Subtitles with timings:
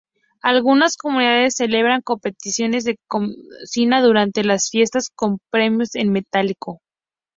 [0.41, 6.81] Algunas comunidades celebran competiciones de cocina durante las fiestas, con premios en metálico.